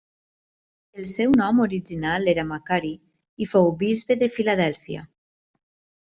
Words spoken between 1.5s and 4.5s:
original era Macari i fou bisbe de